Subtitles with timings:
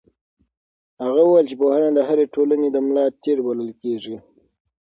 [1.03, 4.15] هغه وویل چې پوهنه د هرې ټولنې د ملا تیر بلل کېږي.